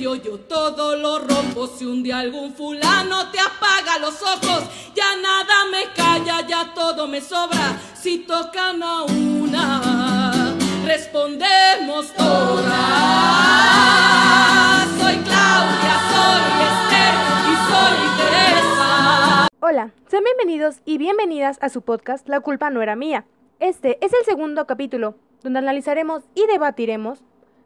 incendio 0.00 0.14
yo 0.14 0.38
todo 0.40 0.96
lo 0.96 1.18
rompo. 1.18 1.66
Si 1.66 1.84
un 1.84 2.02
día 2.02 2.18
algún 2.20 2.54
fulano 2.54 3.30
te 3.30 3.38
apaga 3.38 3.98
los 4.00 4.22
ojos, 4.22 4.64
ya 4.94 5.16
nada 5.16 5.66
me 5.70 5.92
calla, 5.94 6.46
ya 6.46 6.72
todo 6.74 7.06
me 7.06 7.20
sobra. 7.20 7.78
Si 7.94 8.18
tocan 8.18 8.82
a 8.82 9.04
una, 9.04 10.56
respondemos 10.86 12.12
todas. 12.14 12.66
Soy 14.98 15.16
Claudia, 15.16 15.94
soy 16.12 16.42
Esther 16.68 17.14
y 17.46 17.54
soy 17.68 17.98
Teresa. 18.16 19.48
Hola, 19.60 19.92
sean 20.08 20.24
bienvenidos 20.24 20.76
y 20.84 20.98
bienvenidas 20.98 21.58
a 21.60 21.68
su 21.68 21.82
podcast 21.82 22.28
La 22.28 22.40
culpa 22.40 22.70
no 22.70 22.82
era 22.82 22.96
mía. 22.96 23.26
Este 23.58 23.98
es 24.04 24.12
el 24.14 24.24
segundo 24.24 24.66
capítulo, 24.66 25.16
donde 25.42 25.58
analizaremos 25.58 26.22
y 26.34 26.46
debatiremos 26.46 27.22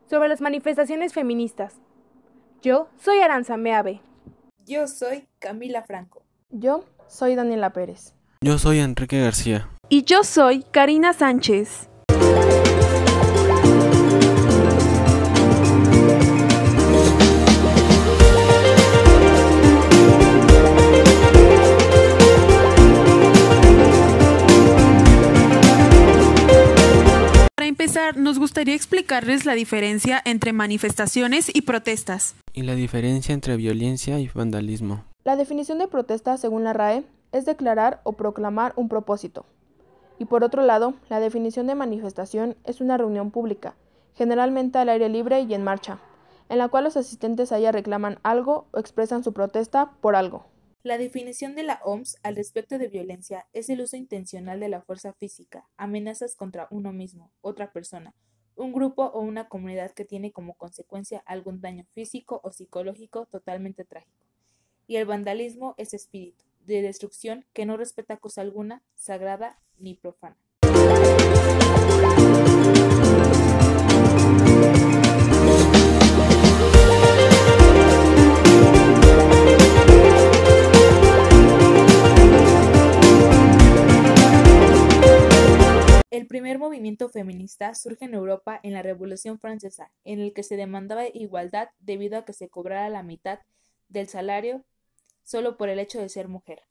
sobre 0.07 0.29
las 0.29 0.41
manifestaciones 0.41 1.13
feministas. 1.13 1.81
Yo 2.65 2.89
soy 2.99 3.19
Aranza 3.19 3.59
Meave. 3.59 4.01
Yo 4.65 4.89
soy 4.89 5.29
Camila 5.39 5.83
Franco. 5.83 6.25
Yo 6.49 6.87
soy 7.09 7.35
Daniela 7.35 7.75
Pérez. 7.75 8.15
Yo 8.41 8.57
soy 8.57 8.79
Enrique 8.79 9.21
García. 9.21 9.69
Y 9.91 10.05
yo 10.05 10.25
soy 10.25 10.65
Karina 10.71 11.13
Sánchez. 11.13 11.91
Empezar, 27.85 28.17
nos 28.17 28.39
gustaría 28.39 28.75
explicarles 28.75 29.45
la 29.45 29.53
diferencia 29.53 30.19
entre 30.25 30.55
manifestaciones 30.55 31.55
y 31.55 31.61
protestas. 31.63 32.35
Y 32.55 32.63
la 32.63 32.75
diferencia 32.75 33.35
entre 33.35 33.59
violencia 33.59 34.19
y 34.21 34.29
vandalismo. 34.29 35.05
La 35.23 35.37
definición 35.37 35.77
de 35.77 35.87
protesta, 35.87 36.39
según 36.39 36.65
la 36.65 36.73
RAE, 36.73 37.05
es 37.33 37.45
declarar 37.45 38.01
o 38.05 38.13
proclamar 38.13 38.73
un 38.77 38.89
propósito. 38.89 39.45
Y 40.19 40.25
por 40.25 40.45
otro 40.45 40.63
lado, 40.63 40.95
la 41.11 41.21
definición 41.21 41.67
de 41.67 41.75
manifestación 41.75 42.57
es 42.65 42.81
una 42.81 42.97
reunión 42.97 43.31
pública, 43.31 43.75
generalmente 44.15 44.79
al 44.79 44.89
aire 44.89 45.11
libre 45.11 45.43
y 45.43 45.53
en 45.53 45.63
marcha, 45.63 45.99
en 46.49 46.57
la 46.57 46.69
cual 46.69 46.85
los 46.85 46.97
asistentes 46.97 47.53
a 47.53 47.59
ella 47.59 47.71
reclaman 47.71 48.19
algo 48.23 48.67
o 48.71 48.79
expresan 48.79 49.23
su 49.23 49.35
protesta 49.35 49.91
por 50.01 50.17
algo. 50.17 50.47
La 50.85 50.99
definición 50.99 51.55
de 51.55 51.63
la 51.63 51.81
OMS 51.83 52.19
al 52.23 52.37
respecto 52.37 52.77
de 52.77 52.89
violencia 52.89 53.47
es 53.55 53.71
el 53.71 53.81
uso 53.81 53.97
intencional 53.97 54.61
de 54.61 54.69
la 54.69 54.83
fuerza 54.83 55.15
física, 55.15 55.67
amenazas 55.79 56.37
contra 56.37 56.69
uno 56.71 56.93
mismo, 56.93 57.33
otra 57.41 57.73
persona, 57.73 58.15
un 58.55 58.75
grupo 58.75 59.05
o 59.05 59.23
una 59.23 59.49
comunidad 59.49 59.93
que 59.93 60.05
tiene 60.05 60.31
como 60.31 60.53
consecuencia 60.59 61.23
algún 61.25 61.63
daño 61.63 61.87
físico 61.93 62.43
o 62.45 62.53
psicológico 62.53 63.25
totalmente 63.25 63.87
trágico. 63.87 64.27
Y 64.87 64.97
el 64.97 65.07
vandalismo 65.07 65.75
es 65.79 65.95
espíritu, 65.95 66.45
de 66.67 66.83
destrucción 66.83 67.47
que 67.55 67.65
no 67.65 67.79
respeta 67.79 68.19
cosa 68.19 68.43
alguna, 68.43 68.83
sagrada 68.95 69.59
ni 69.79 69.95
profana. 69.95 70.37
El 86.15 86.29
primer 86.29 86.61
movimiento 86.61 87.09
feminista 87.09 87.75
surge 87.75 88.05
en 88.05 88.15
Europa 88.15 88.61
en 88.63 88.73
la 88.73 88.83
Revolución 88.83 89.41
Francesa, 89.41 89.91
en 90.05 90.21
el 90.21 90.33
que 90.33 90.45
se 90.45 90.57
demandaba 90.57 91.09
igualdad 91.13 91.71
debido 91.81 92.17
a 92.17 92.25
que 92.25 92.33
se 92.33 92.49
cobrara 92.49 92.89
la 92.89 93.03
mitad 93.03 93.41
del 93.89 94.07
salario 94.07 94.63
solo 95.25 95.57
por 95.57 95.71
el 95.71 95.81
hecho 95.81 95.99
de 95.99 96.09
ser 96.09 96.29
mujer. 96.29 96.63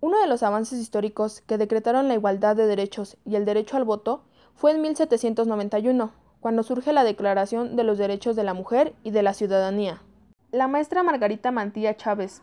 Uno 0.00 0.20
de 0.20 0.26
los 0.26 0.42
avances 0.42 0.80
históricos 0.80 1.42
que 1.42 1.58
decretaron 1.58 2.08
la 2.08 2.14
igualdad 2.14 2.56
de 2.56 2.66
derechos 2.66 3.16
y 3.24 3.36
el 3.36 3.44
derecho 3.44 3.76
al 3.76 3.84
voto 3.84 4.24
fue 4.56 4.72
en 4.72 4.82
1791, 4.82 6.12
cuando 6.40 6.64
surge 6.64 6.92
la 6.92 7.04
Declaración 7.04 7.76
de 7.76 7.84
los 7.84 7.98
Derechos 7.98 8.34
de 8.34 8.42
la 8.42 8.54
Mujer 8.54 8.96
y 9.04 9.12
de 9.12 9.22
la 9.22 9.32
Ciudadanía. 9.32 10.02
La 10.50 10.66
maestra 10.66 11.04
Margarita 11.04 11.52
Mantilla 11.52 11.96
Chávez 11.96 12.42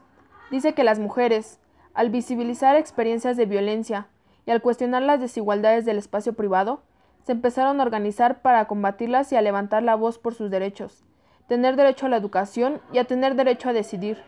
dice 0.52 0.74
que 0.74 0.86
las 0.86 1.00
mujeres, 1.00 1.60
al 1.94 2.12
visibilizar 2.12 2.78
experiencias 2.78 3.36
de 3.36 3.46
violencia 3.46 4.08
y 4.46 4.52
al 4.52 4.62
cuestionar 4.62 5.02
las 5.02 5.20
desigualdades 5.20 5.86
del 5.86 5.98
espacio 5.98 6.34
privado, 6.34 6.82
se 7.24 7.32
empezaron 7.32 7.80
a 7.80 7.84
organizar 7.84 8.42
para 8.42 8.66
combatirlas 8.68 9.32
y 9.32 9.36
a 9.36 9.42
levantar 9.42 9.84
la 9.84 9.96
voz 9.96 10.20
por 10.20 10.36
sus 10.36 10.52
derechos, 10.52 11.04
tener 11.48 11.76
derecho 11.76 12.06
a 12.06 12.10
la 12.10 12.18
educación 12.18 12.82
y 12.94 13.00
a 13.00 13.06
tener 13.06 13.36
derecho 13.36 13.70
a 13.70 13.74
decidir. 13.74 14.22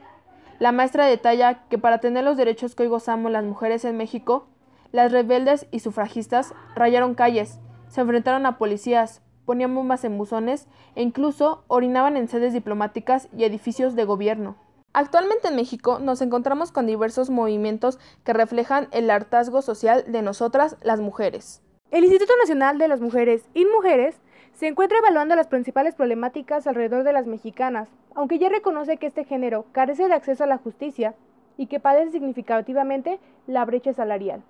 La 0.60 0.72
maestra 0.72 1.06
detalla 1.06 1.68
que 1.70 1.78
para 1.78 2.00
tener 2.00 2.24
los 2.24 2.38
derechos 2.38 2.74
que 2.74 2.84
hoy 2.84 2.90
gozamos 2.90 3.32
las 3.32 3.44
mujeres 3.44 3.86
en 3.86 3.98
México, 3.98 4.48
las 4.92 5.12
rebeldes 5.12 5.68
y 5.70 5.80
sufragistas 5.80 6.54
rayaron 6.76 7.14
calles, 7.14 7.60
se 7.88 8.02
enfrentaron 8.02 8.46
a 8.48 8.58
policías, 8.58 9.22
ponían 9.46 9.76
bombas 9.76 10.04
en 10.04 10.18
buzones 10.18 10.68
e 10.96 11.04
incluso 11.04 11.64
orinaban 11.68 12.18
en 12.18 12.28
sedes 12.28 12.54
diplomáticas 12.54 13.30
y 13.38 13.44
edificios 13.44 13.96
de 13.96 14.06
gobierno. 14.06 14.56
Actualmente 15.00 15.50
en 15.50 15.56
México 15.56 16.00
nos 16.00 16.24
encontramos 16.24 16.72
con 16.72 16.88
diversos 16.88 17.30
movimientos 17.30 18.00
que 18.24 18.34
reflejan 18.34 18.88
el 18.90 19.12
hartazgo 19.12 19.62
social 19.62 20.04
de 20.08 20.24
nosotras 20.24 20.76
las 20.82 21.02
mujeres. 21.02 21.62
El 21.92 22.04
Instituto 22.04 22.34
Nacional 22.40 22.80
de 22.80 22.88
las 22.88 23.00
Mujeres 23.00 23.46
y 23.54 23.64
Mujeres 23.66 24.16
se 24.54 24.66
encuentra 24.66 24.98
evaluando 24.98 25.36
las 25.36 25.46
principales 25.46 25.94
problemáticas 25.94 26.66
alrededor 26.66 27.04
de 27.04 27.14
las 27.14 27.28
mexicanas, 27.28 27.90
aunque 28.16 28.40
ya 28.40 28.50
reconoce 28.50 28.98
que 28.98 29.06
este 29.06 29.24
género 29.24 29.66
carece 29.72 30.08
de 30.08 30.16
acceso 30.16 30.46
a 30.46 30.48
la 30.48 30.58
justicia 30.58 31.14
y 31.58 31.68
que 31.68 31.80
padece 31.80 32.14
significativamente 32.14 33.20
la 33.46 33.66
brecha 33.66 33.94
salarial. 33.94 34.42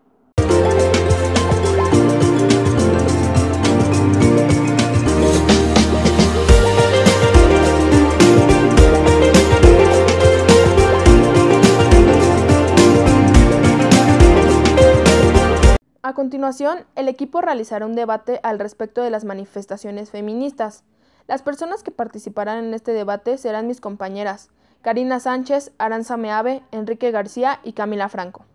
A 16.07 16.13
continuación, 16.13 16.85
el 16.95 17.09
equipo 17.09 17.41
realizará 17.41 17.85
un 17.85 17.93
debate 17.93 18.39
al 18.41 18.59
respecto 18.59 19.01
de 19.01 19.09
las 19.09 19.25
manifestaciones 19.25 20.09
feministas. 20.09 20.85
Las 21.27 21.41
personas 21.41 21.83
que 21.83 21.91
participarán 21.91 22.63
en 22.63 22.73
este 22.73 22.93
debate 22.93 23.37
serán 23.37 23.67
mis 23.67 23.81
compañeras, 23.81 24.49
Karina 24.81 25.19
Sánchez, 25.19 25.73
Aranza 25.77 26.15
Meave, 26.15 26.63
Enrique 26.71 27.11
García 27.11 27.59
y 27.61 27.73
Camila 27.73 28.07
Franco. 28.07 28.45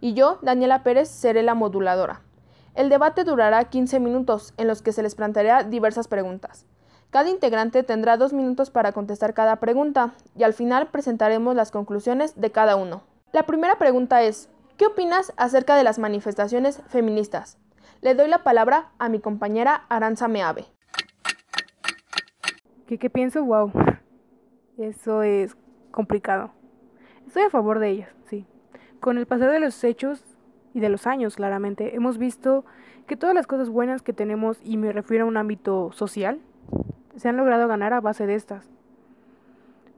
Y 0.00 0.14
yo, 0.14 0.38
Daniela 0.40 0.84
Pérez, 0.84 1.10
seré 1.10 1.42
la 1.42 1.52
moduladora. 1.52 2.22
El 2.74 2.88
debate 2.88 3.24
durará 3.24 3.62
15 3.64 4.00
minutos, 4.00 4.54
en 4.56 4.66
los 4.66 4.80
que 4.80 4.92
se 4.92 5.02
les 5.02 5.14
planteará 5.14 5.64
diversas 5.64 6.08
preguntas. 6.08 6.64
Cada 7.10 7.28
integrante 7.28 7.82
tendrá 7.82 8.16
dos 8.16 8.32
minutos 8.32 8.70
para 8.70 8.92
contestar 8.92 9.34
cada 9.34 9.56
pregunta, 9.56 10.14
y 10.34 10.44
al 10.44 10.54
final 10.54 10.86
presentaremos 10.86 11.54
las 11.56 11.72
conclusiones 11.72 12.40
de 12.40 12.52
cada 12.52 12.76
uno. 12.76 13.02
La 13.32 13.42
primera 13.42 13.76
pregunta 13.76 14.22
es, 14.22 14.48
¿Qué 14.82 14.86
opinas 14.86 15.32
acerca 15.36 15.76
de 15.76 15.84
las 15.84 16.00
manifestaciones 16.00 16.82
feministas? 16.88 17.56
Le 18.00 18.16
doy 18.16 18.26
la 18.26 18.42
palabra 18.42 18.90
a 18.98 19.08
mi 19.08 19.20
compañera 19.20 19.84
Aranza 19.88 20.26
Meave. 20.26 20.64
¿Qué, 22.88 22.98
qué 22.98 23.08
pienso? 23.08 23.44
Wow. 23.44 23.70
Eso 24.78 25.22
es 25.22 25.56
complicado. 25.92 26.50
Estoy 27.28 27.44
a 27.44 27.50
favor 27.50 27.78
de 27.78 27.90
ellas, 27.90 28.10
sí. 28.24 28.44
Con 28.98 29.18
el 29.18 29.26
pasar 29.26 29.52
de 29.52 29.60
los 29.60 29.84
hechos 29.84 30.24
y 30.74 30.80
de 30.80 30.88
los 30.88 31.06
años, 31.06 31.36
claramente, 31.36 31.94
hemos 31.94 32.18
visto 32.18 32.64
que 33.06 33.16
todas 33.16 33.36
las 33.36 33.46
cosas 33.46 33.68
buenas 33.70 34.02
que 34.02 34.12
tenemos, 34.12 34.58
y 34.64 34.78
me 34.78 34.90
refiero 34.90 35.26
a 35.26 35.28
un 35.28 35.36
ámbito 35.36 35.92
social, 35.92 36.40
se 37.14 37.28
han 37.28 37.36
logrado 37.36 37.68
ganar 37.68 37.92
a 37.92 38.00
base 38.00 38.26
de 38.26 38.34
estas. 38.34 38.68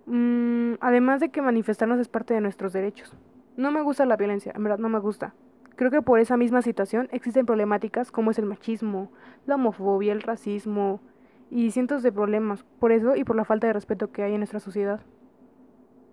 Mm, 0.05 0.75
además 0.81 1.21
de 1.21 1.31
que 1.31 1.41
manifestarnos 1.41 1.99
es 2.01 2.09
parte 2.09 2.35
de 2.35 2.43
nuestros 2.43 2.75
derechos. 2.75 3.17
No 3.57 3.71
me 3.71 3.83
gusta 3.83 4.05
la 4.05 4.17
violencia, 4.17 4.53
en 4.55 4.65
verdad 4.65 4.79
no 4.79 4.89
me 4.89 4.99
gusta. 4.99 5.35
Creo 5.77 5.91
que 5.91 6.03
por 6.03 6.19
esa 6.19 6.37
misma 6.37 6.63
situación 6.63 7.09
existen 7.13 7.47
problemáticas 7.47 8.11
como 8.11 8.31
es 8.31 8.39
el 8.39 8.47
machismo, 8.47 9.11
la 9.47 9.57
homofobia, 9.57 10.13
el 10.13 10.23
racismo 10.23 11.01
y 11.51 11.71
cientos 11.71 12.03
de 12.03 12.13
problemas, 12.13 12.65
por 12.81 12.93
eso 12.93 13.17
y 13.17 13.25
por 13.25 13.37
la 13.37 13.45
falta 13.45 13.67
de 13.67 13.73
respeto 13.73 14.11
que 14.11 14.23
hay 14.23 14.33
en 14.33 14.41
nuestra 14.41 14.61
sociedad. 14.61 15.01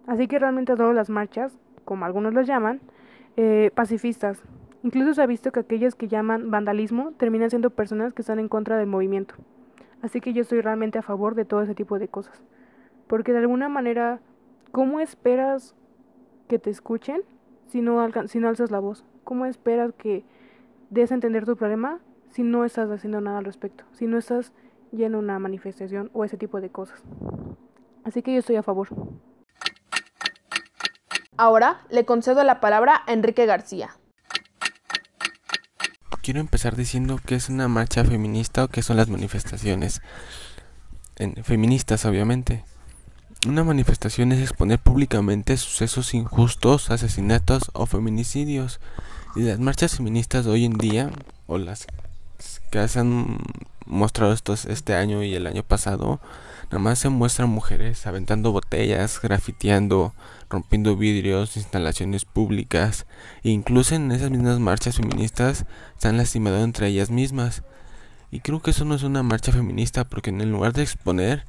Así 0.08 0.28
que 0.28 0.40
realmente 0.40 0.72
adoro 0.72 0.94
las 0.94 1.10
marchas, 1.10 1.58
como 1.86 2.06
algunos 2.06 2.34
las 2.34 2.48
llaman, 2.48 2.82
eh, 3.38 3.72
pacifistas. 3.74 4.42
Incluso 4.84 5.14
se 5.14 5.22
ha 5.22 5.28
visto 5.28 5.52
que 5.52 5.60
aquellos 5.60 5.96
que 5.96 6.08
llaman 6.08 6.50
vandalismo 6.52 7.12
terminan 7.14 7.50
siendo 7.50 7.70
personas 7.70 8.14
que 8.14 8.24
están 8.24 8.40
en 8.40 8.50
contra 8.50 8.78
del 8.78 8.88
movimiento. 8.88 9.36
Así 10.02 10.22
que 10.22 10.34
yo 10.34 10.42
estoy 10.42 10.62
realmente 10.62 10.98
a 10.98 11.04
favor 11.04 11.36
de 11.36 11.46
todo 11.46 11.62
ese 11.62 11.76
tipo 11.76 12.00
de 12.00 12.08
cosas. 12.08 12.44
Porque 13.08 13.32
de 13.32 13.40
alguna 13.40 13.70
manera, 13.70 14.20
¿cómo 14.72 15.00
esperas 15.00 15.76
que 16.52 16.60
te 16.60 16.70
escuchen 16.70 17.22
si 17.72 17.80
no, 17.82 18.06
si 18.28 18.40
no 18.40 18.50
alzas 18.50 18.72
la 18.72 18.80
voz? 18.80 19.06
¿Cómo 19.24 19.46
esperas 19.46 19.94
que 19.98 20.26
des 20.90 21.10
a 21.12 21.16
entender 21.16 21.46
tu 21.46 21.56
problema 21.56 22.02
si 22.30 22.44
no 22.44 22.66
estás 22.66 22.90
haciendo 22.92 23.22
nada 23.22 23.38
al 23.38 23.46
respecto? 23.46 23.86
Si 23.94 24.06
no 24.06 24.18
estás 24.18 24.52
yendo 24.92 25.20
a 25.20 25.22
una 25.22 25.40
manifestación 25.40 26.12
o 26.12 26.26
ese 26.26 26.36
tipo 26.36 26.60
de 26.60 26.70
cosas. 26.70 27.02
Así 28.04 28.22
que 28.22 28.34
yo 28.34 28.40
estoy 28.40 28.58
a 28.58 28.64
favor. 28.64 28.90
Ahora 31.38 31.86
le 31.90 32.04
concedo 32.04 32.44
la 32.44 32.60
palabra 32.60 33.02
a 33.08 33.14
Enrique 33.14 33.46
García. 33.46 33.92
Quiero 36.22 36.42
empezar 36.42 36.76
diciendo 36.76 37.18
que 37.26 37.36
es 37.36 37.48
una 37.48 37.70
marcha 37.70 38.04
feminista 38.04 38.66
o 38.66 38.68
qué 38.68 38.84
son 38.84 38.98
las 38.98 39.08
manifestaciones. 39.08 40.02
En, 41.16 41.42
feministas, 41.46 42.04
obviamente. 42.04 42.66
Una 43.48 43.64
manifestación 43.64 44.32
es 44.32 44.40
exponer 44.40 44.78
públicamente 44.78 45.58
sucesos 45.58 46.14
injustos, 46.14 46.92
asesinatos 46.92 47.72
o 47.74 47.88
feminicidios. 47.88 48.80
Y 49.36 49.42
las 49.42 49.58
marchas 49.58 49.98
feministas 49.98 50.46
hoy 50.46 50.64
en 50.64 50.74
día, 50.74 51.10
o 51.48 51.58
las 51.58 51.88
que 52.70 52.88
se 52.88 53.00
han 53.00 53.40
mostrado 53.88 54.32
estos, 54.32 54.66
este 54.66 54.94
año 54.94 55.24
y 55.24 55.34
el 55.34 55.48
año 55.48 55.64
pasado, 55.64 56.20
nada 56.66 56.78
más 56.78 57.00
se 57.00 57.10
muestran 57.10 57.50
mujeres 57.50 58.06
aventando 58.06 58.52
botellas, 58.52 59.20
grafiteando, 59.20 60.14
rompiendo 60.48 60.96
vidrios, 60.96 61.58
instalaciones 61.58 62.26
públicas, 62.26 63.08
e 63.44 63.50
incluso 63.50 63.96
en 63.96 64.12
esas 64.12 64.30
mismas 64.30 64.60
marchas 64.60 64.98
feministas 64.98 65.66
se 65.98 66.08
han 66.08 66.18
lastimado 66.18 66.64
entre 66.64 66.90
ellas 66.90 67.10
mismas. 67.10 67.64
Y 68.30 68.42
creo 68.42 68.62
que 68.62 68.70
eso 68.70 68.86
no 68.86 68.94
es 68.94 69.02
una 69.02 69.24
marcha 69.24 69.52
feminista 69.52 70.04
porque 70.04 70.30
en 70.30 70.52
lugar 70.52 70.74
de 70.74 70.84
exponer 70.84 71.48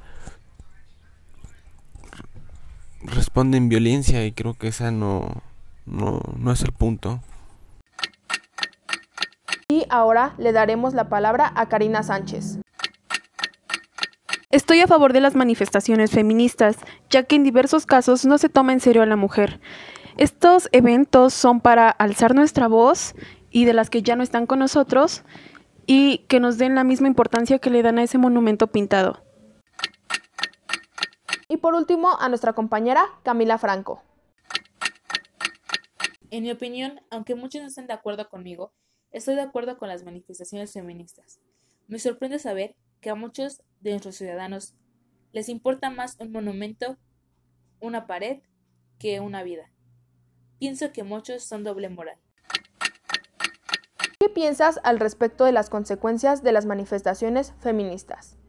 responden 3.05 3.69
violencia 3.69 4.25
y 4.25 4.31
creo 4.31 4.53
que 4.53 4.67
esa 4.67 4.91
no, 4.91 5.41
no, 5.85 6.21
no 6.37 6.51
es 6.51 6.61
el 6.61 6.71
punto. 6.71 7.19
Y 9.67 9.85
ahora 9.89 10.33
le 10.37 10.51
daremos 10.51 10.93
la 10.93 11.09
palabra 11.09 11.51
a 11.55 11.67
Karina 11.67 12.03
Sánchez. 12.03 12.59
Estoy 14.51 14.81
a 14.81 14.87
favor 14.87 15.13
de 15.13 15.21
las 15.21 15.35
manifestaciones 15.35 16.11
feministas, 16.11 16.77
ya 17.09 17.23
que 17.23 17.35
en 17.35 17.43
diversos 17.43 17.87
casos 17.87 18.23
no 18.23 18.37
se 18.37 18.49
toma 18.49 18.71
en 18.71 18.79
serio 18.79 19.01
a 19.01 19.07
la 19.07 19.15
mujer. 19.15 19.59
Estos 20.17 20.69
eventos 20.71 21.33
son 21.33 21.59
para 21.59 21.89
alzar 21.89 22.35
nuestra 22.35 22.67
voz 22.67 23.15
y 23.49 23.65
de 23.65 23.73
las 23.73 23.89
que 23.89 24.03
ya 24.03 24.15
no 24.15 24.21
están 24.21 24.45
con 24.45 24.59
nosotros 24.59 25.23
y 25.87 26.19
que 26.27 26.39
nos 26.39 26.59
den 26.59 26.75
la 26.75 26.83
misma 26.83 27.07
importancia 27.07 27.57
que 27.57 27.71
le 27.71 27.81
dan 27.81 27.97
a 27.97 28.03
ese 28.03 28.19
monumento 28.19 28.67
pintado. 28.67 29.23
Y 31.53 31.57
por 31.57 31.75
último, 31.75 32.17
a 32.19 32.29
nuestra 32.29 32.53
compañera 32.53 33.05
Camila 33.21 33.59
Franco. 33.59 34.01
En 36.31 36.41
mi 36.41 36.49
opinión, 36.49 37.01
aunque 37.11 37.35
muchos 37.35 37.61
no 37.61 37.67
estén 37.67 37.85
de 37.85 37.93
acuerdo 37.93 38.27
conmigo, 38.27 38.73
estoy 39.11 39.35
de 39.35 39.41
acuerdo 39.41 39.77
con 39.77 39.87
las 39.87 40.03
manifestaciones 40.03 40.73
feministas. 40.73 41.39
Me 41.85 41.99
sorprende 41.99 42.39
saber 42.39 42.75
que 43.01 43.11
a 43.11 43.15
muchos 43.15 43.61
de 43.81 43.91
nuestros 43.91 44.15
ciudadanos 44.15 44.73
les 45.31 45.47
importa 45.47 45.91
más 45.91 46.15
un 46.17 46.31
monumento, 46.31 46.97
una 47.79 48.07
pared, 48.07 48.41
que 48.97 49.19
una 49.19 49.43
vida. 49.43 49.69
Pienso 50.57 50.91
que 50.91 51.03
muchos 51.03 51.43
son 51.43 51.63
doble 51.63 51.89
moral. 51.89 52.17
¿Qué 54.19 54.27
piensas 54.27 54.79
al 54.83 54.99
respecto 54.99 55.45
de 55.45 55.51
las 55.51 55.69
consecuencias 55.69 56.41
de 56.41 56.51
las 56.51 56.65
manifestaciones 56.65 57.53
feministas? 57.59 58.39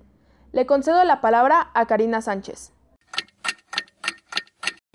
Le 0.52 0.64
concedo 0.64 1.04
la 1.04 1.20
palabra 1.20 1.70
a 1.74 1.86
Karina 1.86 2.22
Sánchez. 2.22 2.73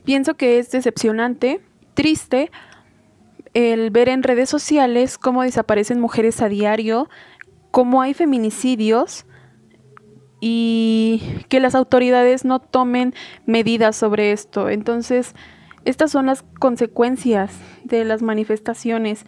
Pienso 0.10 0.34
que 0.34 0.58
es 0.58 0.72
decepcionante, 0.72 1.62
triste, 1.94 2.50
el 3.54 3.92
ver 3.92 4.10
en 4.10 4.24
redes 4.24 4.50
sociales 4.50 5.20
cómo 5.20 5.44
desaparecen 5.44 6.00
mujeres 6.00 6.42
a 6.42 6.50
diario, 6.50 7.08
cómo 7.70 8.02
hay 8.02 8.16
feminicidios 8.16 9.28
y 10.42 11.22
que 11.48 11.60
las 11.60 11.76
autoridades 11.76 12.44
no 12.44 12.58
tomen 12.58 13.14
medidas 13.46 13.98
sobre 13.98 14.32
esto. 14.32 14.70
Entonces, 14.70 15.36
estas 15.86 16.10
son 16.10 16.26
las 16.26 16.42
consecuencias 16.58 17.54
de 17.84 18.04
las 18.04 18.24
manifestaciones. 18.24 19.28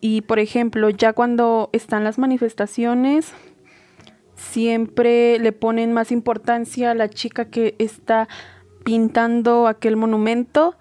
Y, 0.00 0.22
por 0.22 0.38
ejemplo, 0.38 0.88
ya 0.88 1.12
cuando 1.12 1.68
están 1.74 2.04
las 2.04 2.18
manifestaciones, 2.18 3.34
siempre 4.34 5.38
le 5.38 5.52
ponen 5.52 5.92
más 5.92 6.10
importancia 6.10 6.92
a 6.92 6.94
la 6.94 7.10
chica 7.10 7.50
que 7.50 7.74
está 7.78 8.28
pintando 8.84 9.66
aquel 9.66 9.96
monumento 9.96 10.76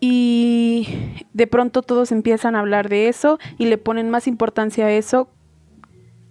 y 0.00 1.24
de 1.32 1.46
pronto 1.46 1.82
todos 1.82 2.12
empiezan 2.12 2.54
a 2.54 2.60
hablar 2.60 2.88
de 2.88 3.08
eso 3.08 3.38
y 3.58 3.66
le 3.66 3.78
ponen 3.78 4.10
más 4.10 4.26
importancia 4.26 4.86
a 4.86 4.92
eso 4.92 5.28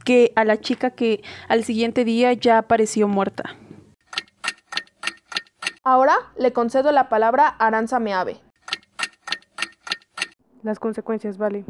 que 0.03 0.31
a 0.35 0.45
la 0.45 0.57
chica 0.57 0.91
que 0.91 1.23
al 1.47 1.63
siguiente 1.63 2.05
día 2.05 2.31
ya 2.33 2.59
apareció 2.59 3.07
muerta. 3.07 3.55
Ahora 5.83 6.15
le 6.37 6.53
concedo 6.53 6.91
la 6.91 7.09
palabra 7.09 7.47
a 7.47 7.67
Aranza 7.67 7.99
Meave. 7.99 8.37
Las 10.63 10.79
consecuencias, 10.79 11.37
vale. 11.37 11.65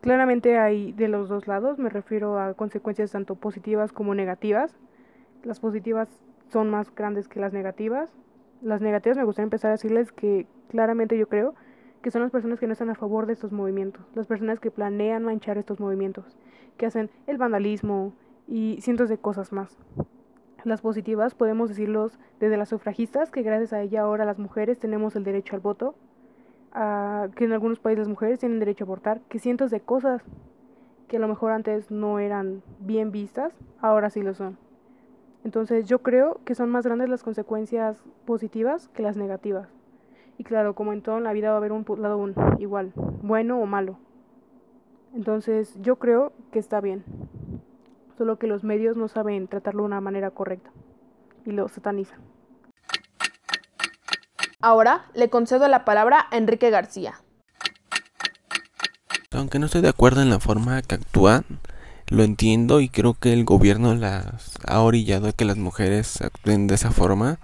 Claramente 0.00 0.58
hay 0.58 0.92
de 0.92 1.08
los 1.08 1.28
dos 1.28 1.46
lados, 1.46 1.78
me 1.78 1.90
refiero 1.90 2.38
a 2.38 2.54
consecuencias 2.54 3.10
tanto 3.10 3.34
positivas 3.34 3.92
como 3.92 4.14
negativas. 4.14 4.74
Las 5.42 5.60
positivas 5.60 6.08
son 6.50 6.70
más 6.70 6.94
grandes 6.94 7.28
que 7.28 7.40
las 7.40 7.52
negativas 7.52 8.10
las 8.62 8.80
negativas 8.80 9.16
me 9.16 9.24
gustaría 9.24 9.44
empezar 9.44 9.70
a 9.70 9.72
decirles 9.72 10.12
que 10.12 10.46
claramente 10.68 11.16
yo 11.18 11.28
creo 11.28 11.54
que 12.02 12.10
son 12.10 12.22
las 12.22 12.30
personas 12.30 12.60
que 12.60 12.66
no 12.66 12.72
están 12.72 12.90
a 12.90 12.94
favor 12.94 13.26
de 13.26 13.32
estos 13.32 13.52
movimientos, 13.52 14.04
las 14.14 14.26
personas 14.26 14.60
que 14.60 14.70
planean 14.70 15.24
manchar 15.24 15.58
estos 15.58 15.80
movimientos, 15.80 16.36
que 16.76 16.86
hacen 16.86 17.10
el 17.26 17.38
vandalismo 17.38 18.12
y 18.46 18.78
cientos 18.80 19.08
de 19.08 19.18
cosas 19.18 19.52
más. 19.52 19.76
Las 20.64 20.82
positivas 20.82 21.34
podemos 21.34 21.68
decirlos 21.68 22.18
desde 22.40 22.56
las 22.56 22.68
sufragistas, 22.68 23.30
que 23.30 23.42
gracias 23.42 23.72
a 23.72 23.82
ella 23.82 24.02
ahora 24.02 24.24
las 24.24 24.38
mujeres 24.38 24.78
tenemos 24.78 25.16
el 25.16 25.24
derecho 25.24 25.54
al 25.54 25.60
voto, 25.60 25.94
que 27.34 27.44
en 27.44 27.52
algunos 27.52 27.80
países 27.80 28.00
las 28.00 28.08
mujeres 28.08 28.38
tienen 28.38 28.58
derecho 28.58 28.84
a 28.84 28.86
abortar, 28.86 29.20
que 29.28 29.38
cientos 29.38 29.70
de 29.70 29.80
cosas 29.80 30.22
que 31.08 31.16
a 31.16 31.20
lo 31.20 31.28
mejor 31.28 31.52
antes 31.52 31.90
no 31.90 32.18
eran 32.18 32.62
bien 32.80 33.12
vistas, 33.12 33.52
ahora 33.80 34.10
sí 34.10 34.22
lo 34.22 34.34
son. 34.34 34.58
Entonces 35.46 35.86
yo 35.86 36.00
creo 36.00 36.40
que 36.44 36.56
son 36.56 36.70
más 36.70 36.84
grandes 36.84 37.08
las 37.08 37.22
consecuencias 37.22 38.02
positivas 38.24 38.88
que 38.88 39.04
las 39.04 39.16
negativas. 39.16 39.68
Y 40.38 40.42
claro, 40.42 40.74
como 40.74 40.92
en 40.92 41.02
todo 41.02 41.18
en 41.18 41.22
la 41.22 41.32
vida 41.32 41.50
va 41.50 41.54
a 41.54 41.58
haber 41.58 41.70
un 41.70 41.84
lado 41.98 42.28
igual, 42.58 42.92
bueno 43.22 43.60
o 43.60 43.64
malo. 43.64 43.96
Entonces 45.14 45.78
yo 45.80 46.00
creo 46.00 46.32
que 46.50 46.58
está 46.58 46.80
bien. 46.80 47.04
Solo 48.18 48.40
que 48.40 48.48
los 48.48 48.64
medios 48.64 48.96
no 48.96 49.06
saben 49.06 49.46
tratarlo 49.46 49.84
de 49.84 49.86
una 49.86 50.00
manera 50.00 50.32
correcta 50.32 50.70
y 51.44 51.52
lo 51.52 51.68
satanizan. 51.68 52.18
Ahora 54.60 55.04
le 55.14 55.30
concedo 55.30 55.68
la 55.68 55.84
palabra 55.84 56.26
a 56.32 56.38
Enrique 56.38 56.70
García. 56.70 57.20
Aunque 59.30 59.60
no 59.60 59.66
estoy 59.66 59.82
de 59.82 59.90
acuerdo 59.90 60.22
en 60.22 60.28
la 60.28 60.40
forma 60.40 60.82
que 60.82 60.96
actúan, 60.96 61.44
lo 62.08 62.22
entiendo 62.22 62.80
y 62.80 62.88
creo 62.88 63.14
que 63.14 63.32
el 63.32 63.44
gobierno 63.44 63.94
las 63.94 64.52
ha 64.66 64.80
orillado 64.80 65.28
a 65.28 65.32
que 65.32 65.44
las 65.44 65.56
mujeres 65.56 66.20
actúen 66.20 66.66
de 66.66 66.76
esa 66.76 66.92
forma. 66.92 67.38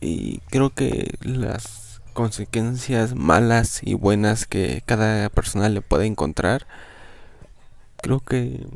Y 0.00 0.40
creo 0.50 0.70
que 0.70 1.14
las 1.22 2.02
consecuencias 2.12 3.14
malas 3.14 3.80
y 3.82 3.94
buenas 3.94 4.46
que 4.46 4.82
cada 4.86 5.28
persona 5.30 5.68
le 5.68 5.80
puede 5.80 6.06
encontrar, 6.06 6.66
creo 8.02 8.20
que 8.20 8.66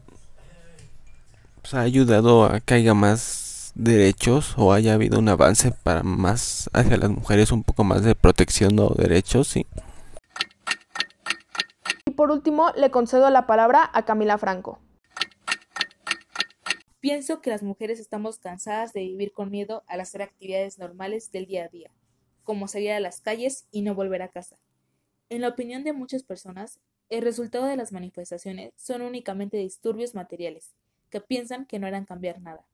pues, 1.62 1.74
ha 1.74 1.80
ayudado 1.80 2.44
a 2.44 2.60
que 2.60 2.74
haya 2.74 2.94
más 2.94 3.72
derechos 3.74 4.54
o 4.56 4.72
haya 4.72 4.94
habido 4.94 5.18
un 5.18 5.28
avance 5.28 5.72
para 5.72 6.02
más 6.02 6.70
hacia 6.72 6.96
las 6.96 7.10
mujeres, 7.10 7.52
un 7.52 7.62
poco 7.64 7.84
más 7.84 8.02
de 8.02 8.14
protección 8.14 8.78
o 8.78 8.90
derechos, 8.96 9.48
sí 9.48 9.66
por 12.20 12.32
último, 12.32 12.70
le 12.76 12.90
concedo 12.90 13.30
la 13.30 13.46
palabra 13.46 13.90
a 13.94 14.04
Camila 14.04 14.36
Franco. 14.36 14.78
Pienso 17.00 17.40
que 17.40 17.48
las 17.48 17.62
mujeres 17.62 17.98
estamos 17.98 18.38
cansadas 18.38 18.92
de 18.92 19.00
vivir 19.00 19.32
con 19.32 19.50
miedo 19.50 19.84
al 19.86 20.00
hacer 20.00 20.20
actividades 20.20 20.78
normales 20.78 21.32
del 21.32 21.46
día 21.46 21.64
a 21.64 21.68
día, 21.68 21.90
como 22.44 22.68
salir 22.68 22.90
a 22.90 23.00
las 23.00 23.22
calles 23.22 23.66
y 23.70 23.80
no 23.80 23.94
volver 23.94 24.20
a 24.20 24.28
casa. 24.28 24.58
En 25.30 25.40
la 25.40 25.48
opinión 25.48 25.82
de 25.82 25.94
muchas 25.94 26.22
personas, 26.22 26.78
el 27.08 27.22
resultado 27.22 27.64
de 27.64 27.78
las 27.78 27.90
manifestaciones 27.90 28.74
son 28.76 29.00
únicamente 29.00 29.56
disturbios 29.56 30.14
materiales, 30.14 30.74
que 31.08 31.22
piensan 31.22 31.64
que 31.64 31.78
no 31.78 31.86
harán 31.86 32.04
cambiar 32.04 32.42
nada. 32.42 32.66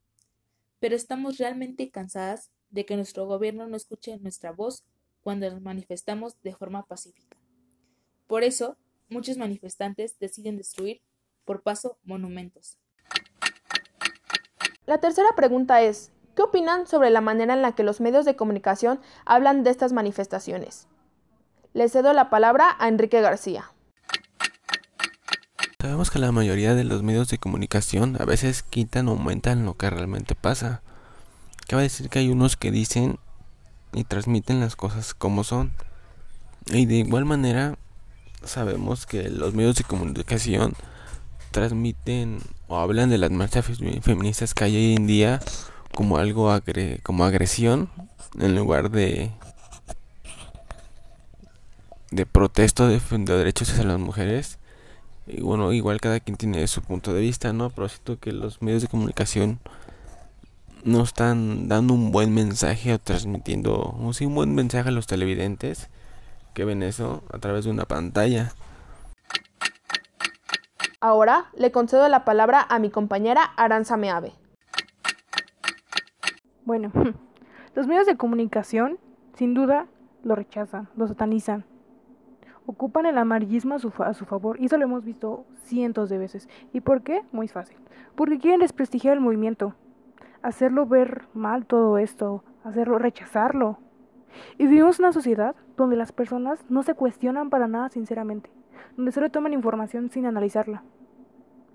Pero 0.81 0.93
estamos 0.93 1.37
realmente 1.37 1.89
cansadas 1.89 2.51
de 2.69 2.85
que 2.85 2.97
nuestro 2.97 3.25
gobierno 3.25 3.65
no 3.65 3.77
escuche 3.77 4.17
nuestra 4.17 4.51
voz 4.51 4.83
cuando 5.23 5.49
nos 5.49 5.61
manifestamos 5.61 6.35
de 6.41 6.53
forma 6.53 6.85
pacífica. 6.85 7.37
Por 8.27 8.43
eso, 8.43 8.75
muchos 9.09 9.37
manifestantes 9.37 10.17
deciden 10.19 10.57
destruir 10.57 11.01
por 11.45 11.63
paso 11.63 11.97
monumentos. 12.03 12.77
La 14.85 14.99
tercera 14.99 15.29
pregunta 15.35 15.81
es, 15.81 16.11
¿qué 16.35 16.43
opinan 16.43 16.87
sobre 16.87 17.09
la 17.09 17.21
manera 17.21 17.53
en 17.53 17.61
la 17.61 17.73
que 17.73 17.83
los 17.83 17.99
medios 17.99 18.25
de 18.25 18.35
comunicación 18.35 19.01
hablan 19.25 19.63
de 19.63 19.71
estas 19.71 19.93
manifestaciones? 19.93 20.87
Le 21.73 21.89
cedo 21.89 22.13
la 22.13 22.29
palabra 22.29 22.75
a 22.79 22.87
Enrique 22.87 23.21
García. 23.21 23.71
Sabemos 25.81 26.09
que 26.09 26.19
la 26.19 26.31
mayoría 26.31 26.73
de 26.73 26.83
los 26.83 27.03
medios 27.03 27.29
de 27.29 27.37
comunicación 27.37 28.19
a 28.19 28.25
veces 28.25 28.63
quitan 28.63 29.07
o 29.07 29.11
aumentan 29.11 29.65
lo 29.65 29.75
que 29.75 29.89
realmente 29.89 30.35
pasa. 30.35 30.81
Cabe 31.67 31.83
decir 31.83 32.09
que 32.09 32.19
hay 32.19 32.29
unos 32.29 32.57
que 32.57 32.71
dicen 32.71 33.19
y 33.93 34.03
transmiten 34.03 34.59
las 34.59 34.75
cosas 34.75 35.13
como 35.13 35.43
son. 35.43 35.71
Y 36.67 36.85
de 36.85 36.95
igual 36.95 37.25
manera 37.25 37.77
sabemos 38.43 39.05
que 39.05 39.29
los 39.29 39.53
medios 39.53 39.75
de 39.75 39.83
comunicación 39.83 40.73
transmiten 41.51 42.39
o 42.67 42.77
hablan 42.77 43.09
de 43.09 43.17
las 43.17 43.31
marchas 43.31 43.65
feministas 44.01 44.53
que 44.53 44.63
hay 44.65 44.75
hoy 44.75 44.95
en 44.95 45.07
día 45.07 45.39
como 45.93 46.17
algo 46.17 46.53
como 47.03 47.25
agresión 47.25 47.89
en 48.39 48.55
lugar 48.55 48.91
de 48.91 49.31
de 52.11 52.25
protesto 52.25 52.87
de, 52.87 52.99
de 52.99 53.37
derechos 53.37 53.69
hacia 53.71 53.83
las 53.83 53.99
mujeres. 53.99 54.59
Y 55.25 55.41
bueno 55.41 55.73
igual 55.73 55.99
cada 55.99 56.19
quien 56.19 56.37
tiene 56.37 56.65
su 56.67 56.81
punto 56.81 57.13
de 57.13 57.21
vista 57.21 57.51
no 57.53 57.69
pero 57.69 57.89
siento 57.89 58.19
que 58.19 58.31
los 58.31 58.61
medios 58.61 58.81
de 58.81 58.87
comunicación 58.87 59.59
no 60.83 61.03
están 61.03 61.67
dando 61.67 61.93
un 61.93 62.11
buen 62.11 62.33
mensaje 62.33 62.93
o 62.93 62.99
transmitiendo 62.99 63.97
un 63.99 64.35
buen 64.35 64.55
mensaje 64.55 64.89
a 64.89 64.91
los 64.91 65.07
televidentes 65.07 65.89
que 66.57 66.65
ven 66.65 66.81
eso 66.81 67.21
a 67.31 67.37
través 67.37 67.65
de 67.65 67.69
una 67.69 67.85
pantalla. 67.85 68.49
Ahora 70.99 71.51
le 71.55 71.71
concedo 71.71 72.09
la 72.09 72.25
palabra 72.25 72.65
a 72.67 72.79
mi 72.79 72.89
compañera 72.89 73.43
Aranza 73.57 73.95
Meave. 73.95 74.33
Bueno, 76.65 76.91
los 77.75 77.85
medios 77.85 78.07
de 78.07 78.17
comunicación, 78.17 78.97
sin 79.35 79.53
duda, 79.53 79.85
lo 80.23 80.33
rechazan, 80.33 80.89
lo 80.95 81.07
satanizan. 81.07 81.63
Ocupan 82.65 83.05
el 83.05 83.19
amarillismo 83.19 83.75
a 83.75 83.79
su, 83.79 83.93
a 83.99 84.15
su, 84.15 84.25
favor 84.25 84.59
y 84.59 84.65
eso 84.65 84.77
lo 84.77 84.85
hemos 84.85 85.05
visto 85.05 85.45
cientos 85.65 86.09
de 86.09 86.17
veces. 86.17 86.49
¿Y 86.73 86.81
por 86.81 87.03
qué? 87.03 87.21
Muy 87.31 87.47
fácil. 87.47 87.77
Porque 88.15 88.39
quieren 88.39 88.61
desprestigiar 88.61 89.13
el 89.13 89.21
movimiento, 89.21 89.75
hacerlo 90.41 90.87
ver 90.87 91.27
mal 91.35 91.67
todo 91.67 91.99
esto, 91.99 92.43
hacerlo 92.63 92.97
rechazarlo. 92.97 93.77
Y 94.57 94.67
vivimos 94.67 94.99
una 94.99 95.11
sociedad 95.11 95.55
donde 95.75 95.95
las 95.95 96.11
personas 96.11 96.63
no 96.69 96.83
se 96.83 96.93
cuestionan 96.93 97.49
para 97.49 97.67
nada 97.67 97.89
sinceramente, 97.89 98.49
donde 98.95 99.11
solo 99.11 99.29
toman 99.31 99.53
información 99.53 100.09
sin 100.09 100.25
analizarla. 100.25 100.83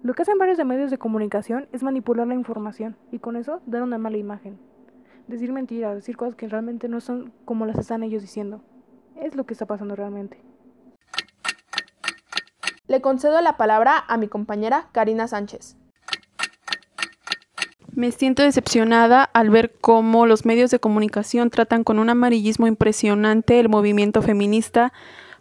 Lo 0.03 0.15
que 0.15 0.23
hacen 0.23 0.39
varios 0.39 0.59
de 0.59 0.65
medios 0.65 0.91
de 0.91 0.99
comunicación 0.99 1.69
es 1.73 1.83
manipular 1.83 2.27
la 2.27 2.35
información 2.35 2.97
y 3.13 3.21
con 3.21 3.37
eso 3.37 3.61
dar 3.67 3.83
una 3.83 3.99
mala 3.99 4.17
imagen. 4.17 4.59
Decir 5.29 5.53
mentiras, 5.53 5.95
decir 5.95 6.17
cosas 6.17 6.35
que 6.35 6.49
realmente 6.49 6.89
no 6.89 7.01
son 7.01 7.33
como 7.45 7.67
las 7.67 7.79
están 7.79 8.03
ellos 8.03 8.23
diciendo. 8.23 8.63
Es 9.15 9.37
lo 9.37 9.47
que 9.47 9.55
está 9.55 9.67
pasando 9.67 9.95
realmente. 9.95 10.43
Le 12.89 13.01
concedo 13.01 13.41
la 13.41 13.57
palabra 13.57 14.05
a 14.09 14.17
mi 14.17 14.27
compañera 14.27 14.89
Karina 14.93 15.29
Sánchez. 15.29 15.77
Me 18.03 18.11
siento 18.11 18.43
decepcionada 18.43 19.23
al 19.23 19.51
ver 19.51 19.77
cómo 19.81 20.27
los 20.27 20.45
medios 20.45 20.73
de 20.73 20.81
comunicación 20.81 21.51
tratan 21.51 21.85
con 21.85 22.01
un 22.01 22.11
amarillismo 22.11 22.67
impresionante 22.67 23.61
el 23.61 23.69
movimiento 23.69 24.23
feminista, 24.23 24.93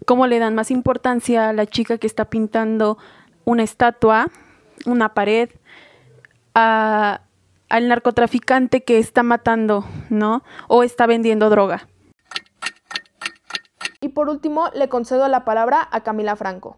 cómo 0.05 0.27
le 0.27 0.37
dan 0.37 0.53
más 0.53 0.69
importancia 0.69 1.49
a 1.49 1.53
la 1.53 1.65
chica 1.65 1.97
que 1.97 2.05
está 2.05 2.25
pintando 2.25 2.99
una 3.45 3.63
estatua, 3.63 4.27
una 4.85 5.15
pared, 5.15 5.49
a, 6.53 7.21
al 7.67 7.87
narcotraficante 7.87 8.83
que 8.83 8.99
está 8.99 9.23
matando, 9.23 9.83
¿no? 10.11 10.43
O 10.67 10.83
está 10.83 11.07
vendiendo 11.07 11.49
droga. 11.49 11.87
Y 14.01 14.09
por 14.09 14.29
último, 14.29 14.69
le 14.75 14.87
concedo 14.87 15.27
la 15.29 15.45
palabra 15.45 15.87
a 15.91 16.01
Camila 16.01 16.35
Franco. 16.35 16.77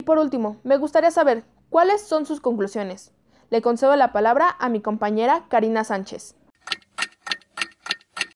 Y 0.00 0.02
por 0.02 0.18
último, 0.18 0.56
me 0.64 0.78
gustaría 0.78 1.12
saber 1.12 1.44
cuáles 1.70 2.02
son 2.02 2.26
sus 2.26 2.40
conclusiones. 2.40 3.12
Le 3.50 3.62
concedo 3.62 3.96
la 3.96 4.12
palabra 4.12 4.54
a 4.58 4.68
mi 4.68 4.80
compañera 4.80 5.44
Karina 5.48 5.84
Sánchez. 5.84 6.34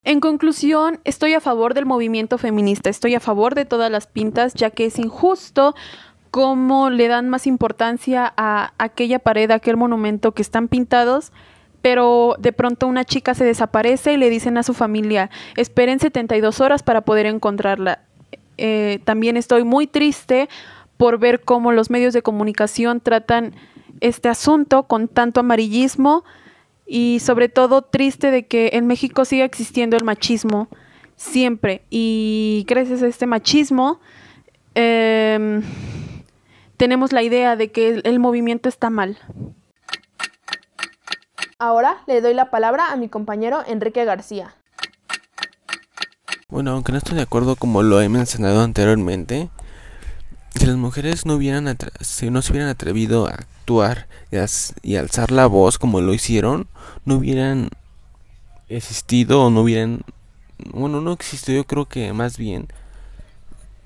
En 0.03 0.19
conclusión, 0.19 0.99
estoy 1.05 1.33
a 1.33 1.39
favor 1.39 1.73
del 1.73 1.85
movimiento 1.85 2.37
feminista, 2.37 2.89
estoy 2.89 3.15
a 3.15 3.21
favor 3.21 3.55
de 3.55 3.65
todas 3.65 3.89
las 3.89 4.07
pintas, 4.07 4.53
ya 4.53 4.69
que 4.69 4.85
es 4.85 4.99
injusto 4.99 5.75
cómo 6.29 6.89
le 6.89 7.07
dan 7.07 7.29
más 7.29 7.47
importancia 7.47 8.33
a 8.35 8.73
aquella 8.79 9.19
pared, 9.19 9.49
a 9.51 9.55
aquel 9.55 9.77
monumento 9.77 10.33
que 10.33 10.41
están 10.41 10.67
pintados, 10.67 11.31
pero 11.81 12.35
de 12.39 12.51
pronto 12.51 12.87
una 12.87 13.05
chica 13.05 13.33
se 13.33 13.45
desaparece 13.45 14.13
y 14.13 14.17
le 14.17 14.29
dicen 14.29 14.57
a 14.57 14.63
su 14.63 14.73
familia, 14.73 15.29
esperen 15.55 15.99
72 15.99 16.59
horas 16.59 16.83
para 16.83 17.01
poder 17.01 17.27
encontrarla. 17.27 17.99
Eh, 18.57 18.99
también 19.05 19.37
estoy 19.37 19.63
muy 19.63 19.87
triste 19.87 20.49
por 20.97 21.17
ver 21.17 21.41
cómo 21.41 21.71
los 21.71 21.89
medios 21.89 22.13
de 22.13 22.21
comunicación 22.21 22.99
tratan 22.99 23.53
este 24.01 24.29
asunto 24.29 24.83
con 24.83 25.07
tanto 25.07 25.39
amarillismo 25.39 26.23
y 26.85 27.19
sobre 27.19 27.49
todo 27.49 27.81
triste 27.81 28.31
de 28.31 28.45
que 28.45 28.71
en 28.73 28.87
México 28.87 29.25
siga 29.25 29.45
existiendo 29.45 29.95
el 29.95 30.03
machismo 30.03 30.67
siempre 31.15 31.83
y 31.89 32.65
gracias 32.67 33.01
a 33.01 33.07
este 33.07 33.25
machismo 33.25 33.99
em, 34.75 35.63
tenemos 36.77 37.13
la 37.13 37.23
idea 37.23 37.55
de 37.55 37.71
que 37.71 38.01
el, 38.03 38.19
movimiento 38.19 38.67
está 38.67 38.89
mal. 38.89 39.17
Ahora 41.59 42.03
le 42.07 42.19
doy 42.19 42.33
la 42.33 42.49
palabra 42.49 42.91
a 42.91 42.95
mi 42.97 43.07
compañero 43.07 43.63
Enrique 43.65 44.03
García. 44.03 44.55
Bueno, 46.49 46.71
aunque 46.71 46.91
no 46.91 46.97
estoy 46.97 47.15
de 47.15 47.21
acuerdo 47.21 47.55
como 47.55 47.83
lo 47.83 48.01
he 48.01 48.09
mencionado 48.09 48.61
anteriormente, 48.61 49.49
si 50.55 50.65
las 50.65 50.75
mujeres 50.75 51.25
no, 51.25 51.35
hubieran 51.35 51.77
si 52.01 52.29
no 52.29 52.41
se 52.41 52.51
hubieran 52.51 52.69
atrevido 52.69 53.27
a 53.27 53.31
actuar 53.31 54.07
y, 54.83 54.95
alzar 54.95 55.31
la 55.31 55.47
voz 55.47 55.77
como 55.77 56.01
lo 56.01 56.13
hicieron, 56.13 56.67
no 57.05 57.15
hubieran 57.15 57.69
existido 58.69 59.43
o 59.43 59.49
no 59.49 59.61
hubieran... 59.61 60.01
Bueno, 60.71 61.01
no 61.01 61.11
existió, 61.11 61.55
yo 61.55 61.63
creo 61.65 61.85
que 61.85 62.13
más 62.13 62.37
bien 62.37 62.67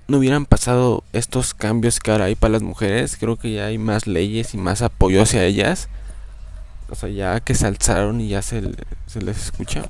no 0.08 0.18
hubieran 0.18 0.46
pasado 0.46 1.04
estos 1.12 1.54
cambios 1.54 2.00
que 2.00 2.12
ahora 2.12 2.26
hay 2.26 2.36
para 2.36 2.54
las 2.54 2.62
mujeres. 2.62 3.18
Creo 3.18 3.38
que 3.38 3.54
ya 3.54 3.66
hay 3.66 3.78
más 3.78 4.08
leyes 4.08 4.54
y 4.54 4.58
más 4.58 4.82
apoyo 4.82 5.22
hacia 5.22 5.44
ellas. 5.44 5.90
O 6.90 6.96
sea, 6.96 7.10
ya 7.10 7.40
que 7.40 7.56
se 7.56 7.66
alzaron 7.66 8.22
y 8.22 8.30
ya 8.30 8.42
se, 8.42 8.62
se 9.06 9.22
les 9.22 9.38
escucha. 9.38 9.84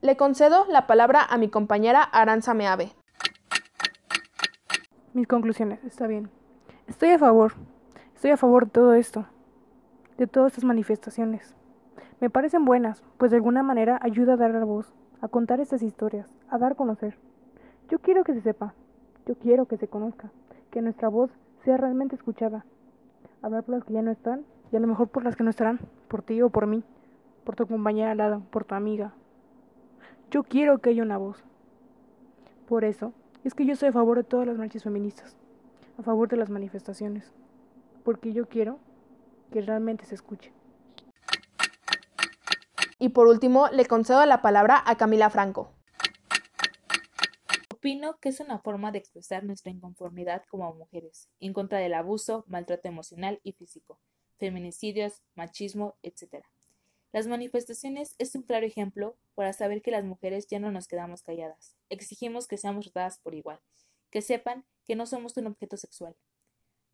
Le 0.00 0.16
concedo 0.16 0.66
la 0.68 0.86
palabra 0.86 1.24
a 1.24 1.38
mi 1.38 1.48
compañera 1.48 2.02
Aranza 2.02 2.54
Meave. 2.54 2.92
Mis 5.14 5.26
conclusiones, 5.26 5.84
está 5.84 6.06
bien. 6.06 6.30
Estoy 6.86 7.10
a 7.10 7.18
favor, 7.18 7.52
estoy 8.14 8.30
a 8.30 8.38
favor 8.38 8.64
de 8.64 8.70
todo 8.70 8.94
esto, 8.94 9.26
de 10.16 10.26
todas 10.26 10.52
estas 10.52 10.64
manifestaciones. 10.64 11.54
Me 12.22 12.30
parecen 12.30 12.64
buenas, 12.64 13.02
pues 13.18 13.30
de 13.30 13.36
alguna 13.36 13.62
manera 13.62 13.98
ayuda 14.00 14.32
a 14.32 14.36
dar 14.38 14.52
la 14.52 14.64
voz, 14.64 14.90
a 15.20 15.28
contar 15.28 15.60
estas 15.60 15.82
historias, 15.82 16.34
a 16.48 16.56
dar 16.56 16.72
a 16.72 16.74
conocer. 16.76 17.18
Yo 17.90 17.98
quiero 17.98 18.24
que 18.24 18.32
se 18.32 18.40
sepa, 18.40 18.72
yo 19.26 19.34
quiero 19.34 19.66
que 19.66 19.76
se 19.76 19.86
conozca, 19.86 20.30
que 20.70 20.80
nuestra 20.80 21.08
voz 21.08 21.30
sea 21.62 21.76
realmente 21.76 22.14
escuchada. 22.14 22.64
Hablar 23.42 23.64
por 23.64 23.74
las 23.74 23.84
que 23.84 23.92
ya 23.92 24.00
no 24.00 24.12
están 24.12 24.46
y 24.72 24.76
a 24.76 24.80
lo 24.80 24.86
mejor 24.86 25.08
por 25.08 25.24
las 25.24 25.36
que 25.36 25.44
no 25.44 25.50
estarán, 25.50 25.78
por 26.08 26.22
ti 26.22 26.40
o 26.40 26.48
por 26.48 26.66
mí, 26.66 26.84
por 27.44 27.54
tu 27.54 27.66
compañera 27.66 28.12
al 28.12 28.16
lado, 28.16 28.42
por 28.50 28.64
tu 28.64 28.74
amiga. 28.74 29.12
Yo 30.30 30.42
quiero 30.42 30.78
que 30.78 30.88
haya 30.88 31.02
una 31.02 31.18
voz. 31.18 31.44
Por 32.66 32.84
eso 32.84 33.12
es 33.44 33.54
que 33.54 33.66
yo 33.66 33.72
estoy 33.72 33.88
a 33.88 33.92
favor 33.92 34.18
de 34.18 34.24
todas 34.24 34.46
las 34.46 34.56
marchas 34.56 34.84
feministas 34.84 35.36
a 35.98 36.02
favor 36.02 36.28
de 36.28 36.36
las 36.36 36.50
manifestaciones, 36.50 37.32
porque 38.04 38.32
yo 38.32 38.48
quiero 38.48 38.78
que 39.50 39.60
realmente 39.60 40.04
se 40.04 40.14
escuche. 40.14 40.52
Y 42.98 43.10
por 43.10 43.26
último, 43.26 43.68
le 43.68 43.86
concedo 43.86 44.24
la 44.26 44.42
palabra 44.42 44.82
a 44.86 44.96
Camila 44.96 45.28
Franco. 45.28 45.72
Opino 47.72 48.16
que 48.20 48.28
es 48.28 48.38
una 48.40 48.60
forma 48.60 48.92
de 48.92 48.98
expresar 48.98 49.44
nuestra 49.44 49.72
inconformidad 49.72 50.44
como 50.48 50.72
mujeres, 50.74 51.28
en 51.40 51.52
contra 51.52 51.78
del 51.78 51.94
abuso, 51.94 52.44
maltrato 52.46 52.88
emocional 52.88 53.40
y 53.42 53.52
físico, 53.52 53.98
feminicidios, 54.38 55.22
machismo, 55.34 55.96
etc. 56.02 56.44
Las 57.12 57.26
manifestaciones 57.26 58.14
es 58.16 58.34
un 58.34 58.42
claro 58.42 58.64
ejemplo 58.64 59.18
para 59.34 59.52
saber 59.52 59.82
que 59.82 59.90
las 59.90 60.02
mujeres 60.02 60.46
ya 60.46 60.58
no 60.58 60.72
nos 60.72 60.88
quedamos 60.88 61.22
calladas, 61.22 61.76
exigimos 61.90 62.48
que 62.48 62.56
seamos 62.56 62.86
tratadas 62.86 63.18
por 63.18 63.34
igual, 63.34 63.60
que 64.10 64.22
sepan 64.22 64.64
que 64.86 64.96
no 64.96 65.04
somos 65.04 65.36
un 65.36 65.46
objeto 65.46 65.76
sexual. 65.76 66.16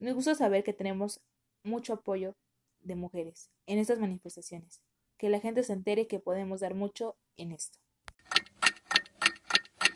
Me 0.00 0.12
gusta 0.12 0.34
saber 0.34 0.64
que 0.64 0.72
tenemos 0.72 1.20
mucho 1.62 1.92
apoyo 1.92 2.34
de 2.80 2.96
mujeres 2.96 3.52
en 3.66 3.78
estas 3.78 4.00
manifestaciones, 4.00 4.82
que 5.18 5.28
la 5.28 5.38
gente 5.38 5.62
se 5.62 5.72
entere 5.72 6.08
que 6.08 6.18
podemos 6.18 6.60
dar 6.60 6.74
mucho 6.74 7.16
en 7.36 7.52
esto. 7.52 7.78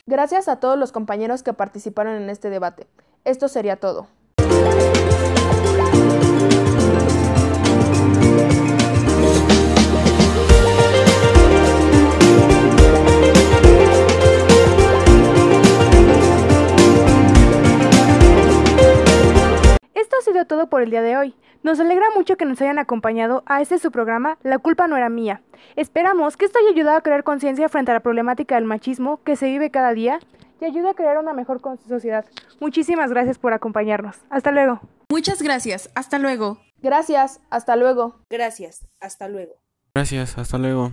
Gracias 0.06 0.46
a 0.46 0.60
todos 0.60 0.78
los 0.78 0.92
compañeros 0.92 1.42
que 1.42 1.52
participaron 1.52 2.22
en 2.22 2.30
este 2.30 2.48
debate. 2.48 2.86
Esto 3.24 3.48
sería 3.48 3.80
todo. 3.80 4.06
Todo 20.44 20.68
por 20.68 20.72
por 20.72 20.82
el 20.82 20.90
día 20.90 21.02
de 21.02 21.16
hoy. 21.16 21.34
Nos 21.62 21.78
alegra 21.78 22.06
mucho 22.16 22.36
que 22.36 22.44
nos 22.44 22.60
hayan 22.60 22.78
acompañado 22.78 23.42
a 23.46 23.60
este 23.60 23.78
su 23.78 23.92
programa 23.92 24.38
La 24.42 24.58
culpa 24.58 24.88
no 24.88 24.96
era 24.96 25.08
mía. 25.08 25.42
Esperamos 25.76 26.36
que 26.36 26.44
esto 26.46 26.58
haya 26.58 26.70
ayudado 26.70 26.96
a 26.96 27.02
crear 27.02 27.22
conciencia 27.22 27.68
frente 27.68 27.90
a 27.90 27.94
la 27.94 28.00
problemática 28.00 28.56
del 28.56 28.64
machismo 28.64 29.22
que 29.22 29.36
se 29.36 29.46
vive 29.46 29.70
cada 29.70 29.92
día 29.92 30.18
y 30.60 30.64
ayude 30.64 30.90
a 30.90 30.94
crear 30.94 31.18
una 31.18 31.34
mejor 31.34 31.60
sociedad. 31.86 32.24
Muchísimas 32.58 33.10
gracias 33.10 33.38
por 33.38 33.52
acompañarnos. 33.52 34.16
Hasta 34.30 34.50
luego. 34.50 34.80
Muchas 35.10 35.42
gracias. 35.42 35.90
Hasta 35.94 36.18
luego. 36.18 36.58
Gracias. 36.80 37.40
Hasta 37.50 37.76
luego. 37.76 38.16
Gracias. 38.30 38.86
Hasta 39.00 39.28
luego. 39.28 39.52
Gracias. 39.94 40.38
Hasta 40.38 40.58
luego 40.58 40.92